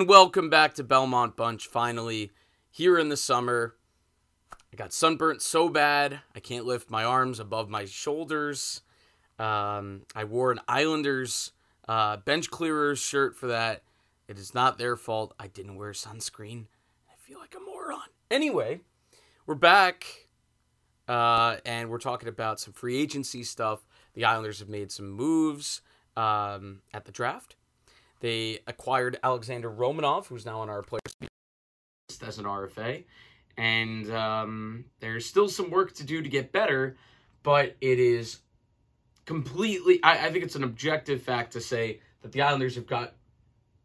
And 0.00 0.08
welcome 0.08 0.48
back 0.48 0.72
to 0.76 0.82
Belmont 0.82 1.36
Bunch, 1.36 1.66
finally, 1.66 2.30
here 2.70 2.98
in 2.98 3.10
the 3.10 3.18
summer. 3.18 3.74
I 4.72 4.76
got 4.76 4.94
sunburnt 4.94 5.42
so 5.42 5.68
bad, 5.68 6.20
I 6.34 6.40
can't 6.40 6.64
lift 6.64 6.90
my 6.90 7.04
arms 7.04 7.38
above 7.38 7.68
my 7.68 7.84
shoulders. 7.84 8.80
Um, 9.38 10.06
I 10.14 10.24
wore 10.24 10.52
an 10.52 10.60
Islanders 10.66 11.52
uh, 11.86 12.16
bench 12.16 12.50
clearers 12.50 12.98
shirt 12.98 13.36
for 13.36 13.48
that. 13.48 13.82
It 14.26 14.38
is 14.38 14.54
not 14.54 14.78
their 14.78 14.96
fault. 14.96 15.34
I 15.38 15.48
didn't 15.48 15.76
wear 15.76 15.92
sunscreen. 15.92 16.64
I 17.06 17.16
feel 17.18 17.38
like 17.38 17.54
a 17.54 17.60
moron. 17.60 18.08
Anyway, 18.30 18.80
we're 19.44 19.54
back, 19.54 20.28
uh, 21.08 21.56
and 21.66 21.90
we're 21.90 21.98
talking 21.98 22.30
about 22.30 22.58
some 22.58 22.72
free 22.72 22.96
agency 22.98 23.42
stuff. 23.42 23.84
The 24.14 24.24
Islanders 24.24 24.60
have 24.60 24.68
made 24.70 24.90
some 24.90 25.10
moves 25.10 25.82
um, 26.16 26.80
at 26.94 27.04
the 27.04 27.12
draft. 27.12 27.56
They 28.20 28.60
acquired 28.66 29.18
Alexander 29.22 29.70
Romanov, 29.70 30.26
who's 30.26 30.46
now 30.46 30.60
on 30.60 30.68
our 30.68 30.82
players 30.82 31.00
list 31.20 32.22
as 32.22 32.38
an 32.38 32.44
RFA. 32.44 33.04
And 33.56 34.10
um, 34.10 34.84
there's 35.00 35.26
still 35.26 35.48
some 35.48 35.70
work 35.70 35.94
to 35.94 36.04
do 36.04 36.22
to 36.22 36.28
get 36.28 36.52
better, 36.52 36.96
but 37.42 37.76
it 37.80 37.98
is 37.98 38.40
completely. 39.24 40.02
I, 40.02 40.26
I 40.26 40.32
think 40.32 40.44
it's 40.44 40.56
an 40.56 40.64
objective 40.64 41.22
fact 41.22 41.52
to 41.54 41.60
say 41.60 42.00
that 42.22 42.32
the 42.32 42.42
Islanders 42.42 42.74
have 42.76 42.86
got 42.86 43.14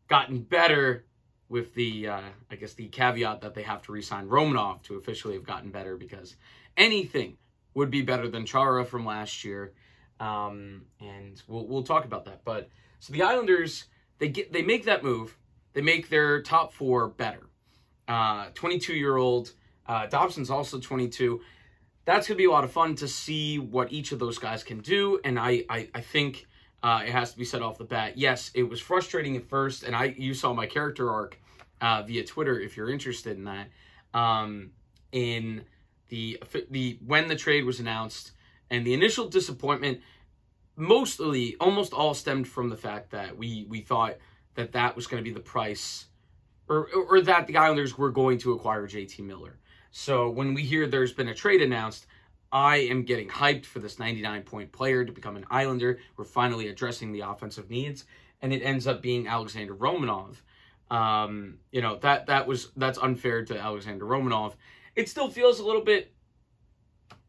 gotten 0.07 0.40
better 0.40 1.05
with 1.49 1.73
the, 1.76 2.07
uh, 2.07 2.21
I 2.49 2.55
guess, 2.55 2.73
the 2.73 2.88
caveat 2.88 3.41
that 3.41 3.54
they 3.54 3.63
have 3.63 3.81
to 3.84 3.91
re-sign 3.91 4.27
Romanov 4.27 4.81
to 4.84 4.95
officially 4.95 5.35
have 5.35 5.45
gotten 5.45 5.70
better 5.71 5.95
because 5.95 6.35
anything 6.76 7.38
would 7.73 7.91
be 7.91 8.02
better 8.02 8.27
than 8.27 8.46
Chara 8.46 8.85
from 8.85 9.05
last 9.05 9.43
year. 9.43 9.74
Um, 10.20 10.84
and 10.99 11.41
we'll, 11.48 11.68
we'll 11.68 11.84
talk 11.84 12.05
about 12.05 12.26
that. 12.26 12.41
But 12.43 12.70
so 12.99 13.13
the 13.13 13.21
Islanders 13.21 13.85
they 14.20 14.30
get 14.30 14.52
they 14.54 14.62
make 14.62 14.85
that 14.85 15.04
move. 15.04 15.38
They 15.74 15.82
make 15.82 16.10
their 16.10 16.41
top 16.41 16.74
four 16.74 17.10
better. 17.10 17.49
Uh, 18.08 18.48
22 18.54 18.94
year 18.94 19.18
old 19.18 19.52
uh, 19.88 20.08
Dobson's 20.08 20.49
also 20.49 20.80
22. 20.80 21.41
That's 22.05 22.27
gonna 22.27 22.38
be 22.38 22.46
a 22.46 22.52
lot 22.52 22.63
of 22.63 22.71
fun 22.71 22.96
to 22.96 23.08
see 23.08 23.60
what 23.60 23.91
each 23.91 24.12
of 24.12 24.20
those 24.20 24.38
guys 24.38 24.63
can 24.63 24.80
do. 24.80 25.20
And 25.24 25.40
I 25.40 25.63
I, 25.70 25.90
I 25.93 26.02
think 26.02 26.46
uh, 26.84 27.02
it 27.05 27.12
has 27.12 27.32
to 27.32 27.38
be 27.38 27.46
said 27.46 27.62
off 27.62 27.77
the 27.77 27.84
bat. 27.84 28.18
Yes, 28.18 28.52
it 28.54 28.63
was 28.63 28.80
frustrating 28.80 29.36
at 29.36 29.49
first, 29.49 29.84
and 29.84 29.96
I 29.96 30.16
you 30.18 30.34
saw 30.34 30.54
my 30.54 30.68
character 30.68 31.12
arc 31.12 31.40
uh, 31.82 32.04
via 32.04 32.24
Twitter 32.24 32.60
if 32.60 32.77
you're 32.77 32.90
interested 32.90 33.38
in 33.38 33.46
that. 33.46 33.68
Um, 34.13 34.71
in 35.12 35.66
the 36.10 36.41
the 36.70 36.99
when 37.05 37.27
the 37.27 37.36
trade 37.36 37.66
was 37.66 37.80
announced 37.80 38.32
and 38.70 38.86
the 38.86 38.93
initial 38.93 39.27
disappointment 39.27 40.02
mostly 40.76 41.55
almost 41.59 41.93
all 41.93 42.13
stemmed 42.13 42.48
from 42.48 42.70
the 42.70 42.77
fact 42.77 43.12
that 43.12 43.37
we 43.37 43.65
we 43.70 43.81
thought 43.81 44.18
that 44.55 44.73
that 44.73 44.95
was 44.95 45.07
going 45.07 45.23
to 45.23 45.27
be 45.29 45.34
the 45.34 45.40
price 45.40 46.05
or 46.68 46.90
or 46.93 47.21
that 47.21 47.48
the 47.48 47.57
Islanders 47.57 47.98
were 47.98 48.12
going 48.12 48.37
to 48.40 48.54
acquire 48.54 48.87
JT 48.87 49.20
Miller. 49.20 49.59
So 49.91 50.29
when 50.29 50.53
we 50.53 50.63
hear 50.63 50.87
there's 50.87 51.13
been 51.13 51.29
a 51.29 51.34
trade 51.34 51.62
announced, 51.62 52.05
I 52.51 52.77
am 52.77 53.03
getting 53.03 53.29
hyped 53.29 53.65
for 53.65 53.79
this 53.79 53.99
99 53.99 54.43
point 54.43 54.71
player 54.71 55.05
to 55.05 55.12
become 55.12 55.37
an 55.37 55.46
Islander. 55.49 55.99
We're 56.18 56.26
finally 56.26 56.68
addressing 56.68 57.12
the 57.12 57.21
offensive 57.21 57.70
needs 57.70 58.05
and 58.41 58.53
it 58.53 58.62
ends 58.62 58.87
up 58.87 59.01
being 59.01 59.27
Alexander 59.27 59.76
Romanov. 59.76 60.35
Um, 60.91 61.59
you 61.71 61.81
know, 61.81 61.98
that 61.98 62.27
that 62.27 62.48
was 62.48 62.71
that's 62.76 62.99
unfair 62.99 63.43
to 63.46 63.57
Alexander 63.57 64.06
Romanov. 64.06 64.53
It 64.96 65.09
still 65.09 65.29
feels 65.29 65.59
a 65.59 65.66
little 65.66 65.84
bit 65.84 66.13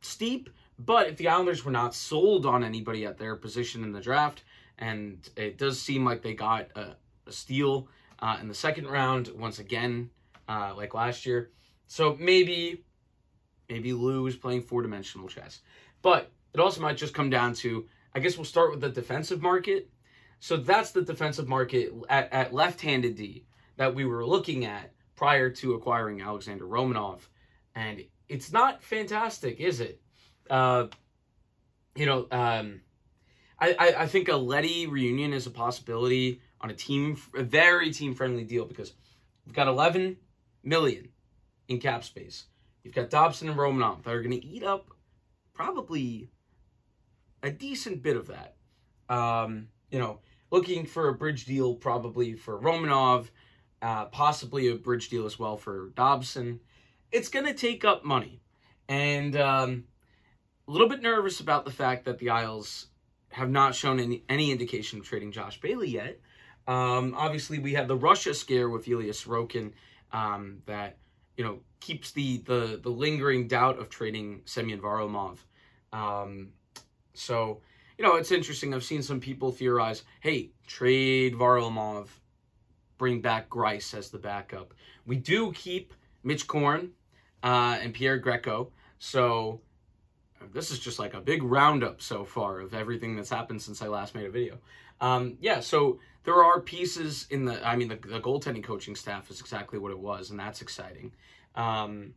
steep 0.01 0.51
but 0.79 1.09
if 1.09 1.17
the 1.17 1.29
Islanders 1.29 1.65
were 1.65 1.73
not 1.73 1.95
sold 1.95 2.47
on 2.47 2.63
anybody 2.63 3.07
at 3.07 3.19
their 3.19 3.37
position 3.37 3.83
in 3.83 3.93
the 3.93 4.01
draft, 4.01 4.45
and 4.79 5.29
it 5.37 5.59
does 5.59 5.81
seem 5.81 6.05
like 6.05 6.23
they 6.23 6.35
got 6.35 6.69
a, 6.77 6.97
a 7.27 7.33
steal 7.33 7.89
uh, 8.19 8.37
in 8.41 8.49
the 8.49 8.55
second 8.55 8.87
round 8.87 9.29
once 9.29 9.59
again, 9.59 10.11
uh, 10.49 10.75
like 10.77 10.95
last 10.95 11.27
year. 11.27 11.51
So 11.87 12.17
maybe, 12.19 12.85
maybe 13.69 13.93
Lou 13.93 14.27
is 14.27 14.37
playing 14.37 14.63
four 14.63 14.83
dimensional 14.83 15.29
chess. 15.29 15.61
But 16.03 16.31
it 16.53 16.61
also 16.61 16.81
might 16.81 16.97
just 16.97 17.15
come 17.15 17.31
down 17.31 17.55
to, 17.55 17.87
I 18.15 18.21
guess 18.21 18.37
we'll 18.37 18.45
start 18.45 18.71
with 18.71 18.81
the 18.81 18.89
defensive 18.89 19.43
market. 19.43 19.91
So 20.41 20.57
that's 20.57 20.91
the 20.91 21.03
defensive 21.03 21.49
market 21.49 21.93
at, 22.09 22.33
at 22.33 22.55
left-handed 22.55 23.17
D 23.17 23.47
that 23.77 23.95
we 23.95 24.05
were 24.05 24.27
looking 24.27 24.65
at 24.67 24.93
prior 25.15 25.49
to 25.51 25.75
acquiring 25.75 26.21
Alexander 26.21 26.67
Romanov. 26.67 27.21
And 27.75 28.05
it's 28.29 28.53
not 28.53 28.83
fantastic, 28.83 29.61
is 29.61 29.81
it? 29.81 30.01
Uh, 30.51 30.87
you 31.95 32.07
know, 32.07 32.27
um, 32.31 32.81
I, 33.59 33.75
I, 33.79 34.03
I 34.03 34.07
think 34.07 34.29
a 34.29 34.37
Leddy 34.37 34.87
reunion 34.87 35.33
is 35.33 35.47
a 35.47 35.51
possibility 35.51 36.41
on 36.61 36.71
a 36.71 36.75
team, 36.75 37.21
a 37.35 37.43
very 37.43 37.91
team 37.91 38.15
friendly 38.15 38.45
deal 38.45 38.65
because 38.65 38.93
we've 39.45 39.55
got 39.55 39.69
11 39.69 40.17
million 40.63 41.09
in 41.69 41.79
cap 41.79 42.05
space. 42.05 42.45
You've 42.85 42.95
got 42.95 43.11
Dobson 43.11 43.49
and 43.49 43.59
Romanov 43.59 44.05
that 44.05 44.15
are 44.15 44.23
going 44.23 44.39
to 44.39 44.47
eat 44.47 44.63
up 44.63 44.91
probably 45.55 46.29
a 47.43 47.51
decent 47.51 48.03
bit 48.03 48.17
of 48.17 48.29
that. 48.29 48.57
Um, 49.09 49.69
you 49.91 49.99
know, 49.99 50.21
looking 50.51 50.87
for 50.87 51.09
a 51.09 51.15
bridge 51.15 51.47
deal 51.47 51.75
probably 51.75 52.35
for 52.35 52.61
Romanov, 52.61 53.29
uh, 53.83 54.07
possibly 54.07 54.69
a 54.69 54.75
bridge 54.75 55.09
deal 55.09 55.27
as 55.27 55.39
well 55.39 55.57
for 55.57 55.91
Dobson. 55.95 56.61
It's 57.11 57.29
going 57.29 57.47
to 57.47 57.55
take 57.55 57.85
up 57.85 58.05
money. 58.05 58.41
And 58.89 59.37
um, 59.37 59.85
a 60.69 60.71
little 60.71 60.89
bit 60.89 61.03
nervous 61.03 61.41
about 61.41 61.65
the 61.65 61.71
fact 61.71 62.05
that 62.05 62.19
the 62.19 62.31
Isles 62.31 62.89
have 63.31 63.51
not 63.51 63.75
shown 63.75 64.01
any, 64.01 64.25
any 64.29 64.51
indication 64.51 64.99
of 64.99 65.05
trading 65.05 65.33
Josh 65.33 65.61
Bailey 65.61 65.89
yet. 65.89 66.19
Um, 66.67 67.15
obviously, 67.17 67.59
we 67.59 67.75
had 67.75 67.89
the 67.89 67.97
Russia 67.97 68.35
scare 68.35 68.69
with 68.69 68.89
Ilya 68.89 69.13
Sorokin 69.13 69.73
um, 70.13 70.63
that 70.67 70.97
you 71.37 71.45
know 71.45 71.61
keeps 71.81 72.11
the, 72.13 72.39
the 72.39 72.81
the 72.83 72.89
lingering 72.89 73.47
doubt 73.47 73.79
of 73.79 73.89
trading 73.89 74.43
Semyon 74.45 74.81
Varlamov. 74.81 75.39
Um, 75.93 76.49
so 77.15 77.61
you 77.99 78.05
know 78.05 78.17
it's 78.17 78.33
interesting. 78.33 78.75
I've 78.75 78.83
seen 78.83 79.03
some 79.03 79.21
people 79.21 79.53
theorize, 79.53 80.03
"Hey, 80.21 80.51
trade 80.67 81.35
Varlamov, 81.35 82.09
bring 82.99 83.21
back 83.21 83.49
Greiss 83.49 83.97
as 83.97 84.11
the 84.11 84.19
backup." 84.19 84.75
We 85.05 85.17
do 85.17 85.53
keep 85.53 85.95
Mitch 86.25 86.49
Korn 86.49 86.91
uh, 87.45 87.79
and 87.81 87.95
Pierre 87.95 88.19
Greco, 88.19 88.73
so 88.99 89.61
this 90.53 90.71
is 90.71 90.79
just 90.79 90.99
like 90.99 91.15
a 91.15 91.21
big 91.21 91.43
roundup 91.43 92.01
so 92.01 92.25
far 92.25 92.61
of 92.61 92.75
everything 92.75 93.17
that's 93.17 93.31
happened 93.31 93.63
since 93.63 93.83
I 93.83 93.89
last 93.89 94.15
made 94.15 94.27
a 94.27 94.31
video. 94.31 94.59
Um, 95.01 95.37
yeah, 95.41 95.61
so 95.61 96.01
there 96.25 96.43
are 96.43 96.61
pieces 96.61 97.27
in 97.31 97.45
the, 97.45 97.67
I 97.67 97.77
mean, 97.77 97.89
the, 97.89 97.97
the 97.97 98.21
goaltending 98.21 98.65
coaching 98.65 98.97
staff 98.97 99.31
is 99.31 99.41
exactly 99.41 99.79
what 99.79 99.93
it 99.93 99.99
was, 99.99 100.31
and 100.31 100.39
that's 100.39 100.63
exciting. 100.63 101.13
Um, 101.55 102.15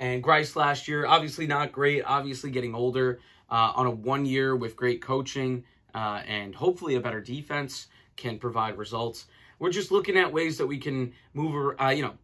and 0.00 0.22
Greiss 0.22 0.56
last 0.56 0.88
year, 0.88 1.06
obviously 1.06 1.46
not 1.46 1.72
great, 1.72 2.02
obviously 2.04 2.50
getting 2.50 2.74
older 2.74 3.20
uh, 3.50 3.72
on 3.74 3.86
a 3.86 3.90
one 3.90 4.26
year 4.26 4.56
with 4.56 4.76
great 4.76 5.00
coaching 5.02 5.64
uh, 5.94 6.22
and 6.26 6.54
hopefully 6.54 6.96
a 6.96 7.00
better 7.00 7.20
defense 7.20 7.86
can 8.16 8.38
provide 8.38 8.76
results. 8.76 9.26
We're 9.58 9.70
just 9.70 9.92
looking 9.92 10.16
at 10.16 10.32
ways 10.32 10.58
that 10.58 10.66
we 10.66 10.78
can 10.78 11.12
move, 11.32 11.74
uh, 11.80 11.88
you 11.88 12.02
know, 12.02 12.14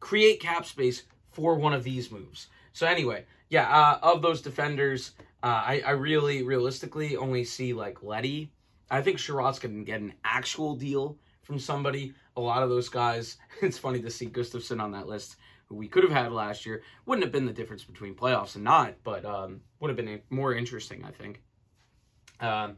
create 0.00 0.40
cap 0.40 0.66
space 0.66 1.02
for 1.30 1.56
one 1.56 1.72
of 1.72 1.84
these 1.84 2.10
moves. 2.10 2.48
So 2.72 2.86
anyway, 2.86 3.24
yeah, 3.50 3.68
uh, 3.68 3.98
of 4.02 4.22
those 4.22 4.40
defenders, 4.40 5.12
uh, 5.42 5.62
I, 5.66 5.82
I 5.86 5.90
really 5.90 6.42
realistically 6.42 7.16
only 7.16 7.44
see 7.44 7.72
like 7.72 8.02
Leddy. 8.02 8.52
I 8.90 9.02
think 9.02 9.18
Chiarot's 9.18 9.58
going 9.58 9.78
to 9.78 9.84
get 9.84 10.00
an 10.00 10.14
actual 10.24 10.74
deal 10.74 11.18
from 11.42 11.58
somebody. 11.58 12.14
A 12.36 12.40
lot 12.40 12.62
of 12.62 12.70
those 12.70 12.88
guys, 12.88 13.36
it's 13.62 13.78
funny 13.78 14.00
to 14.00 14.10
see 14.10 14.26
Gustafsson 14.26 14.80
on 14.80 14.92
that 14.92 15.06
list, 15.06 15.36
who 15.66 15.76
we 15.76 15.88
could 15.88 16.02
have 16.02 16.12
had 16.12 16.32
last 16.32 16.66
year. 16.66 16.82
Wouldn't 17.06 17.24
have 17.24 17.32
been 17.32 17.46
the 17.46 17.52
difference 17.52 17.84
between 17.84 18.14
playoffs 18.14 18.54
and 18.54 18.64
not, 18.64 18.94
but 19.04 19.24
um, 19.24 19.60
would 19.80 19.88
have 19.88 19.96
been 19.96 20.20
more 20.30 20.54
interesting, 20.54 21.04
I 21.04 21.10
think. 21.10 21.42
Um, 22.40 22.76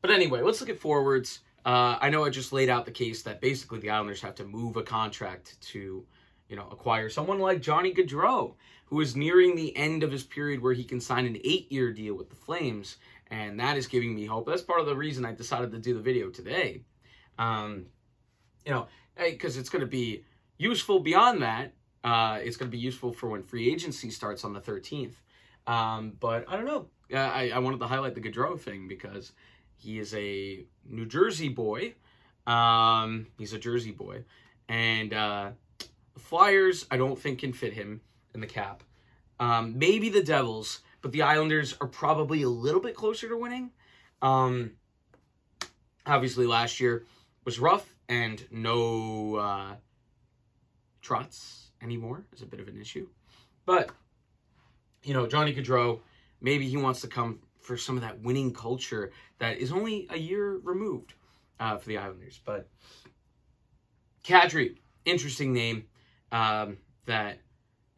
but 0.00 0.10
anyway, 0.10 0.42
let's 0.42 0.60
look 0.60 0.70
at 0.70 0.78
forwards. 0.78 1.40
Uh, 1.64 1.96
I 2.00 2.10
know 2.10 2.24
I 2.24 2.30
just 2.30 2.52
laid 2.52 2.68
out 2.68 2.84
the 2.84 2.90
case 2.90 3.22
that 3.22 3.40
basically 3.40 3.78
the 3.78 3.90
Islanders 3.90 4.20
have 4.20 4.34
to 4.34 4.44
move 4.44 4.76
a 4.76 4.82
contract 4.82 5.60
to 5.68 6.04
you 6.48 6.56
know, 6.56 6.68
acquire 6.70 7.08
someone 7.08 7.38
like 7.38 7.60
Johnny 7.60 7.92
Gaudreau, 7.92 8.54
who 8.86 9.00
is 9.00 9.16
nearing 9.16 9.56
the 9.56 9.76
end 9.76 10.02
of 10.02 10.12
his 10.12 10.22
period 10.22 10.60
where 10.62 10.74
he 10.74 10.84
can 10.84 11.00
sign 11.00 11.26
an 11.26 11.38
eight-year 11.44 11.92
deal 11.92 12.14
with 12.14 12.28
the 12.30 12.36
Flames, 12.36 12.96
and 13.30 13.58
that 13.58 13.76
is 13.76 13.86
giving 13.86 14.14
me 14.14 14.26
hope. 14.26 14.46
That's 14.46 14.62
part 14.62 14.80
of 14.80 14.86
the 14.86 14.96
reason 14.96 15.24
I 15.24 15.32
decided 15.32 15.72
to 15.72 15.78
do 15.78 15.94
the 15.94 16.00
video 16.00 16.30
today. 16.30 16.82
Um, 17.38 17.86
you 18.64 18.72
know, 18.72 18.86
because 19.16 19.56
it's 19.56 19.68
going 19.68 19.80
to 19.80 19.86
be 19.86 20.24
useful 20.58 21.00
beyond 21.00 21.42
that. 21.42 21.72
Uh, 22.02 22.38
it's 22.42 22.56
going 22.56 22.70
to 22.70 22.76
be 22.76 22.82
useful 22.82 23.12
for 23.12 23.28
when 23.28 23.42
free 23.42 23.72
agency 23.72 24.10
starts 24.10 24.44
on 24.44 24.52
the 24.52 24.60
13th. 24.60 25.14
Um, 25.66 26.12
but 26.20 26.44
I 26.48 26.56
don't 26.56 26.66
know. 26.66 26.86
Uh, 27.12 27.16
I, 27.16 27.50
I 27.50 27.58
wanted 27.58 27.80
to 27.80 27.86
highlight 27.86 28.14
the 28.14 28.20
Gaudreau 28.20 28.60
thing 28.60 28.86
because 28.88 29.32
he 29.76 29.98
is 29.98 30.14
a 30.14 30.64
New 30.86 31.06
Jersey 31.06 31.48
boy. 31.48 31.94
Um, 32.46 33.28
he's 33.38 33.54
a 33.54 33.58
Jersey 33.58 33.92
boy. 33.92 34.24
And, 34.68 35.12
uh, 35.14 35.50
Flyers, 36.18 36.86
I 36.90 36.96
don't 36.96 37.18
think 37.18 37.40
can 37.40 37.52
fit 37.52 37.72
him 37.72 38.00
in 38.34 38.40
the 38.40 38.46
cap. 38.46 38.82
Um, 39.40 39.78
maybe 39.78 40.08
the 40.08 40.22
Devils, 40.22 40.80
but 41.02 41.12
the 41.12 41.22
Islanders 41.22 41.76
are 41.80 41.88
probably 41.88 42.42
a 42.42 42.48
little 42.48 42.80
bit 42.80 42.94
closer 42.94 43.28
to 43.28 43.36
winning. 43.36 43.70
Um, 44.22 44.72
obviously, 46.06 46.46
last 46.46 46.80
year 46.80 47.04
was 47.44 47.58
rough. 47.58 47.94
and 48.08 48.44
no 48.50 49.36
uh, 49.36 49.74
Trotz 51.02 51.68
anymore 51.82 52.24
is 52.32 52.42
a 52.42 52.46
bit 52.46 52.60
of 52.60 52.68
an 52.68 52.80
issue. 52.80 53.08
But, 53.66 53.90
you 55.02 55.14
know, 55.14 55.26
Johnny 55.26 55.54
Gaudreau, 55.54 56.00
maybe 56.40 56.68
he 56.68 56.76
wants 56.76 57.00
to 57.02 57.08
come 57.08 57.40
for 57.60 57.76
some 57.76 57.96
of 57.96 58.02
that 58.02 58.20
winning 58.20 58.52
culture 58.52 59.10
that 59.38 59.58
is 59.58 59.72
only 59.72 60.06
a 60.10 60.18
year 60.18 60.58
removed 60.58 61.14
uh, 61.60 61.78
for 61.78 61.88
the 61.88 61.98
Islanders. 61.98 62.40
But 62.44 62.68
Kadri, 64.22 64.76
interesting 65.04 65.52
name 65.52 65.84
um, 66.32 66.78
that 67.06 67.38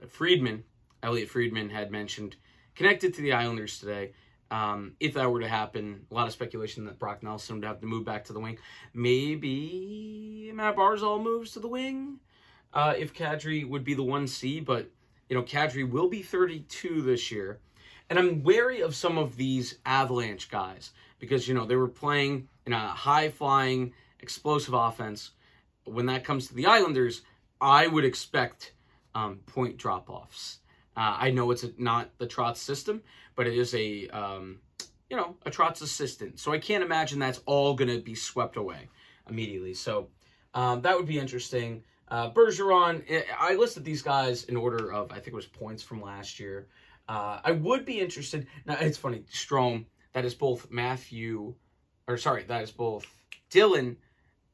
Friedman, 0.09 0.65
Elliot 1.03 1.29
Friedman, 1.29 1.71
had 1.71 1.91
mentioned, 1.91 2.37
connected 2.75 3.15
to 3.15 3.23
the 3.23 3.33
Islanders 3.33 3.79
today. 3.79 4.13
Um, 4.51 4.93
if 5.01 5.15
that 5.15 5.31
were 5.31 5.41
to 5.41 5.49
happen, 5.49 6.07
a 6.11 6.15
lot 6.15 6.29
of 6.29 6.33
speculation 6.33 6.85
that 6.85 6.99
Brock 6.99 7.23
Nelson 7.23 7.57
would 7.57 7.65
have 7.65 7.81
to 7.81 7.87
move 7.87 8.05
back 8.05 8.25
to 8.27 8.33
the 8.33 8.39
wing. 8.39 8.59
Maybe 8.95 10.53
Matt 10.55 10.77
Barzal 10.77 11.23
moves 11.23 11.53
to 11.53 11.61
the 11.61 11.69
wing 11.69 12.21
uh, 12.73 12.95
if 12.97 13.13
Kadri 13.13 13.69
would 13.69 13.83
be 13.83 13.95
the 13.95 14.05
1C, 14.05 14.65
but, 14.65 14.89
you 15.29 15.37
know, 15.37 15.43
Kadri 15.43 15.89
will 15.89 16.09
be 16.09 16.23
32 16.23 17.03
this 17.03 17.33
year. 17.33 17.59
And 18.09 18.19
I'm 18.19 18.45
wary 18.45 18.83
of 18.83 18.95
some 18.95 19.19
of 19.19 19.37
these 19.37 19.79
Avalanche 19.85 20.49
guys 20.49 20.93
because, 21.19 21.49
you 21.49 21.55
know, 21.55 21.67
they 21.67 21.75
were 21.75 21.89
playing 21.89 22.49
in 22.67 22.73
a 22.73 22.79
high 22.79 23.31
flying, 23.31 23.95
explosive 24.21 24.75
offense. 24.75 25.33
When 25.85 26.07
that 26.07 26.23
comes 26.23 26.47
to 26.49 26.55
the 26.55 26.67
Islanders, 26.67 27.23
I 27.61 27.87
would 27.87 28.05
expect 28.05 28.73
um, 29.15 29.41
point 29.47 29.77
drop 29.77 30.11
offs. 30.11 30.59
Uh, 30.97 31.17
I 31.19 31.31
know 31.31 31.51
it's 31.51 31.65
a, 31.65 31.73
not 31.79 32.11
the 32.19 32.27
Trotz 32.27 32.57
system, 32.57 33.03
but 33.35 33.47
it 33.47 33.55
is 33.55 33.75
a 33.75 34.09
um, 34.09 34.61
you 35.11 35.17
know 35.17 35.37
a 35.45 35.51
Trotz 35.51 35.83
assistant. 35.83 36.39
So 36.39 36.53
I 36.53 36.59
can't 36.59 36.83
imagine 36.83 37.19
that's 37.19 37.41
all 37.47 37.75
going 37.75 37.91
to 37.91 38.01
be 38.01 38.15
swept 38.15 38.57
away 38.57 38.89
immediately. 39.29 39.75
So 39.75 40.09
um, 40.55 40.83
that 40.83 40.97
would 40.97 41.07
be 41.07 41.19
interesting. 41.19 41.83
Uh, 42.09 42.31
Bergeron, 42.31 43.03
eh, 43.09 43.23
I 43.39 43.55
listed 43.55 43.85
these 43.85 44.03
guys 44.03 44.45
in 44.45 44.57
order 44.57 44.93
of 44.93 45.11
I 45.11 45.17
think 45.17 45.29
it 45.29 45.35
was 45.35 45.47
points 45.47 45.83
from 45.83 46.01
last 46.01 46.39
year. 46.39 46.69
Uh, 47.09 47.41
I 47.45 47.53
would 47.53 47.85
be 47.85 48.01
interested. 48.01 48.47
Now 48.65 48.77
it's 48.81 48.99
funny, 48.99 49.25
Strome. 49.33 49.87
That 50.13 50.25
is 50.25 50.35
both 50.35 50.71
Matthew, 50.71 51.55
or 52.09 52.17
sorry, 52.17 52.45
that 52.45 52.63
is 52.63 52.71
both 52.71 53.07
Dylan 53.51 53.97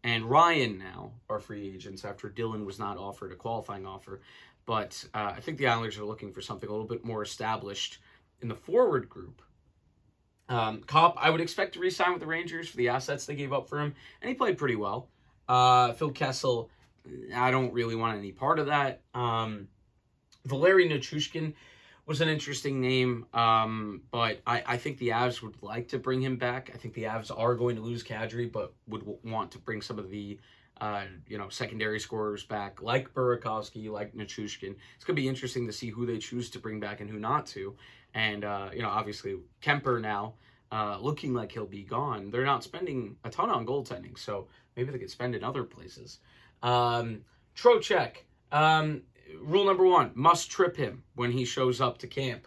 and 0.04 0.24
Ryan 0.24 0.78
now 0.78 1.12
are 1.28 1.38
free 1.38 1.72
agents 1.74 2.04
after 2.04 2.28
Dylan 2.28 2.64
was 2.64 2.78
not 2.78 2.98
offered 2.98 3.32
a 3.32 3.36
qualifying 3.36 3.86
offer. 3.86 4.20
But 4.64 5.04
uh, 5.12 5.32
I 5.36 5.40
think 5.40 5.58
the 5.58 5.66
Islanders 5.66 5.98
are 5.98 6.04
looking 6.04 6.32
for 6.32 6.40
something 6.40 6.68
a 6.68 6.72
little 6.72 6.86
bit 6.86 7.04
more 7.04 7.22
established 7.22 7.98
in 8.40 8.48
the 8.48 8.54
forward 8.54 9.08
group. 9.08 9.42
Um, 10.48 10.82
Copp, 10.82 11.16
I 11.18 11.30
would 11.30 11.40
expect 11.40 11.74
to 11.74 11.80
re-sign 11.80 12.12
with 12.12 12.20
the 12.20 12.26
Rangers 12.26 12.68
for 12.68 12.76
the 12.76 12.88
assets 12.88 13.26
they 13.26 13.34
gave 13.34 13.52
up 13.52 13.68
for 13.68 13.78
him, 13.80 13.94
and 14.20 14.28
he 14.28 14.34
played 14.34 14.58
pretty 14.58 14.76
well. 14.76 15.08
Uh, 15.48 15.92
Phil 15.92 16.10
Kessel, 16.10 16.70
I 17.34 17.50
don't 17.50 17.72
really 17.72 17.96
want 17.96 18.18
any 18.18 18.32
part 18.32 18.58
of 18.58 18.66
that. 18.66 19.00
Um, 19.14 19.68
Valeri 20.44 20.88
Nichushkin 20.88 21.54
was 22.12 22.20
an 22.20 22.28
interesting 22.28 22.78
name, 22.78 23.24
um, 23.32 24.02
but 24.10 24.42
I, 24.46 24.62
I 24.66 24.76
think 24.76 24.98
the 24.98 25.08
Avs 25.08 25.40
would 25.40 25.56
like 25.62 25.88
to 25.88 25.98
bring 25.98 26.20
him 26.20 26.36
back. 26.36 26.70
I 26.74 26.76
think 26.76 26.92
the 26.92 27.04
Avs 27.04 27.30
are 27.34 27.54
going 27.54 27.74
to 27.76 27.80
lose 27.80 28.04
Kadri, 28.04 28.52
but 28.52 28.74
would 28.86 29.02
want 29.24 29.50
to 29.52 29.58
bring 29.58 29.80
some 29.80 29.98
of 29.98 30.10
the 30.10 30.38
uh, 30.78 31.04
you 31.26 31.38
know, 31.38 31.48
secondary 31.48 31.98
scorers 31.98 32.44
back, 32.44 32.82
like 32.82 33.14
Burakovsky, 33.14 33.90
like 33.90 34.14
Nichushkin. 34.14 34.74
It's 34.94 35.06
going 35.06 35.16
to 35.16 35.22
be 35.22 35.26
interesting 35.26 35.66
to 35.66 35.72
see 35.72 35.88
who 35.88 36.04
they 36.04 36.18
choose 36.18 36.50
to 36.50 36.58
bring 36.58 36.80
back 36.80 37.00
and 37.00 37.08
who 37.08 37.18
not 37.18 37.46
to. 37.46 37.74
And, 38.12 38.44
uh, 38.44 38.68
you 38.74 38.82
know, 38.82 38.90
obviously, 38.90 39.36
Kuemper 39.62 39.98
now, 39.98 40.34
uh, 40.70 40.98
looking 41.00 41.32
like 41.32 41.50
he'll 41.50 41.64
be 41.64 41.82
gone. 41.82 42.30
They're 42.30 42.44
not 42.44 42.62
spending 42.62 43.16
a 43.24 43.30
ton 43.30 43.48
on 43.48 43.64
goaltending, 43.64 44.18
so 44.18 44.48
maybe 44.76 44.92
they 44.92 44.98
could 44.98 45.10
spend 45.10 45.34
in 45.34 45.42
other 45.42 45.64
places. 45.64 46.18
Um, 46.62 47.22
Trocheck, 47.56 48.16
um, 48.50 49.00
rule 49.40 49.64
number 49.64 49.84
one, 49.84 50.12
must 50.14 50.50
trip 50.50 50.76
him 50.76 51.02
when 51.14 51.32
he 51.32 51.44
shows 51.44 51.80
up 51.80 51.98
to 51.98 52.06
camp. 52.06 52.46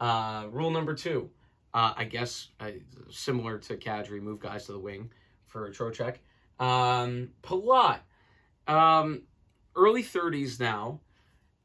Uh, 0.00 0.46
rule 0.50 0.70
number 0.70 0.94
two, 0.94 1.30
uh, 1.74 1.94
I 1.96 2.04
guess, 2.04 2.48
uh, 2.60 2.70
similar 3.10 3.58
to 3.58 3.76
Kadri, 3.76 4.20
move 4.20 4.40
guys 4.40 4.66
to 4.66 4.72
the 4.72 4.78
wing 4.78 5.10
for 5.46 5.70
Trocheck. 5.70 6.16
Um, 6.58 7.30
Palat, 7.42 8.00
um, 8.66 9.22
early 9.76 10.02
30s 10.02 10.58
now. 10.58 11.00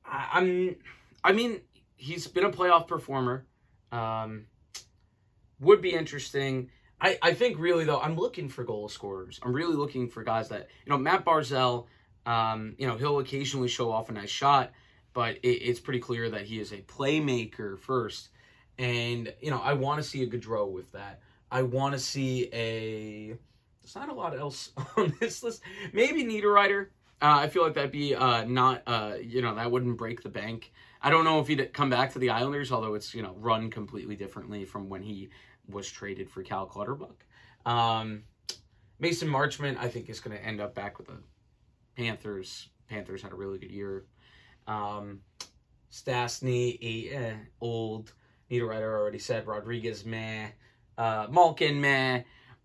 I, 0.05 0.29
I'm, 0.33 0.75
I 1.23 1.31
mean, 1.31 1.61
he's 1.95 2.27
been 2.27 2.45
a 2.45 2.51
playoff 2.51 2.87
performer. 2.87 3.45
Um, 3.91 4.45
would 5.59 5.81
be 5.81 5.93
interesting. 5.93 6.69
I, 6.99 7.17
I 7.21 7.33
think 7.33 7.57
really 7.59 7.85
though, 7.85 7.99
I'm 7.99 8.15
looking 8.15 8.49
for 8.49 8.63
goal 8.63 8.89
scorers. 8.89 9.39
I'm 9.43 9.53
really 9.53 9.75
looking 9.75 10.09
for 10.09 10.23
guys 10.23 10.49
that, 10.49 10.67
you 10.85 10.91
know, 10.91 10.97
Matt 10.97 11.25
Barzal, 11.25 11.85
um, 12.27 12.75
you 12.77 12.85
know, 12.85 12.97
he'll 12.97 13.19
occasionally 13.19 13.69
show 13.69 13.89
off 13.89 14.09
a 14.09 14.11
nice 14.11 14.29
shot, 14.29 14.71
but 15.13 15.37
it, 15.37 15.47
it's 15.47 15.79
pretty 15.79 15.99
clear 15.99 16.29
that 16.29 16.41
he 16.41 16.59
is 16.59 16.73
a 16.73 16.81
playmaker 16.81 17.79
first. 17.79 18.29
And, 18.77 19.33
you 19.41 19.49
know, 19.49 19.61
I 19.63 19.73
want 19.73 20.03
to 20.03 20.07
see 20.07 20.21
a 20.21 20.27
Gaudreau 20.27 20.69
with 20.69 20.91
that. 20.91 21.21
I 21.49 21.61
want 21.63 21.93
to 21.93 21.99
see 21.99 22.49
a 22.51 23.37
there's 23.81 23.95
not 23.95 24.09
a 24.09 24.13
lot 24.13 24.37
else 24.37 24.73
on 24.97 25.13
this 25.21 25.41
list. 25.41 25.61
Maybe 25.93 26.25
Niederreiter. 26.25 26.87
Uh, 27.21 27.39
I 27.39 27.47
feel 27.47 27.63
like 27.63 27.73
that'd 27.73 27.91
be 27.91 28.13
uh, 28.13 28.43
not, 28.43 28.83
uh, 28.85 29.13
you 29.19 29.41
know, 29.41 29.55
that 29.55 29.71
wouldn't 29.71 29.97
break 29.97 30.21
the 30.21 30.29
bank. 30.29 30.71
I 31.01 31.09
don't 31.09 31.23
know 31.23 31.39
if 31.39 31.47
he'd 31.47 31.73
come 31.73 31.89
back 31.89 32.11
to 32.13 32.19
the 32.19 32.29
Islanders, 32.29 32.71
although 32.71 32.93
it's, 32.93 33.15
you 33.15 33.23
know, 33.23 33.33
run 33.39 33.71
completely 33.71 34.17
differently 34.17 34.65
from 34.65 34.89
when 34.89 35.01
he 35.01 35.29
was 35.69 35.89
traded 35.89 36.29
for 36.29 36.43
Cal 36.43 36.67
Clutterbuck. 36.67 37.25
Um, 37.65 38.23
Mason 38.99 39.29
Marchment, 39.29 39.77
I 39.77 39.87
think, 39.87 40.09
is 40.09 40.19
going 40.19 40.37
to 40.37 40.43
end 40.43 40.59
up 40.59 40.75
back 40.75 40.97
with 40.97 41.07
the 41.07 41.17
Panthers. 41.97 42.69
Panthers 42.87 43.21
had 43.23 43.31
a 43.31 43.35
really 43.35 43.57
good 43.57 43.71
year. 43.71 44.05
Um, 44.67 45.21
Stastny, 45.91 46.77
eh, 47.11 47.33
old. 47.59 48.13
Niederreiter 48.51 48.83
already 48.83 49.19
said. 49.19 49.47
Rodrigues, 49.47 50.05
meh. 50.05 50.49
Uh, 50.97 51.27
Malkin, 51.29 51.81
meh. 51.81 52.21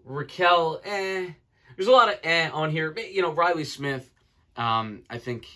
Rakell, 0.07 0.81
eh. 0.85 1.31
There's 1.77 1.89
a 1.89 1.93
lot 1.93 2.13
of 2.13 2.19
eh 2.23 2.51
on 2.51 2.71
here. 2.71 2.95
You 2.99 3.23
know, 3.23 3.33
Riley 3.33 3.65
Smith, 3.65 4.11
um, 4.57 5.03
I 5.09 5.17
think 5.19 5.47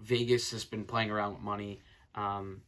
Vegas 0.00 0.50
has 0.50 0.64
been 0.64 0.84
playing 0.84 1.10
around 1.10 1.34
with 1.34 1.42
money. 1.42 1.80
Um, 2.16 2.62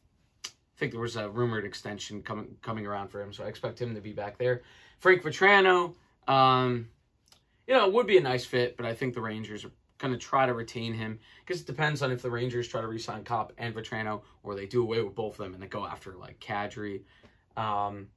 I 0.44 0.50
think 0.79 0.93
there 0.93 1.00
was 1.00 1.16
a 1.16 1.28
rumored 1.28 1.64
extension 1.64 2.23
coming 2.23 2.57
coming 2.62 2.87
around 2.87 3.09
for 3.09 3.21
him, 3.21 3.33
so 3.33 3.42
I 3.42 3.49
expect 3.49 3.80
him 3.80 3.97
to 3.97 4.00
be 4.00 4.12
back 4.12 4.38
there. 4.38 4.62
Frank 5.00 5.23
Vatrano, 5.23 5.95
um, 6.28 6.88
you 7.66 7.75
know, 7.75 7.87
it 7.87 7.92
would 7.92 8.07
be 8.07 8.18
a 8.18 8.23
nice 8.23 8.45
fit, 8.45 8.76
but 8.76 8.87
I 8.87 8.95
think 8.95 9.14
the 9.14 9.21
Rangers 9.21 9.64
are 9.64 9.73
going 9.99 10.12
to 10.12 10.19
try 10.19 10.47
to 10.47 10.55
retain 10.55 10.95
him 10.95 11.19
because 11.45 11.61
it 11.61 11.67
depends 11.67 12.02
on 12.02 12.11
if 12.11 12.23
the 12.23 12.31
Rangers 12.31 12.69
try 12.69 12.81
to 12.81 12.87
re-sign 12.87 13.25
Copp 13.25 13.52
and 13.59 13.75
Vatrano 13.75 14.23
or 14.43 14.55
they 14.55 14.67
do 14.67 14.83
away 14.83 15.02
with 15.02 15.14
both 15.14 15.35
of 15.35 15.45
them 15.45 15.55
and 15.55 15.62
they 15.62 15.67
go 15.67 15.87
after 15.87 16.14
like 16.14 16.40
Kadri. 16.40 17.02
Um, 17.57 18.09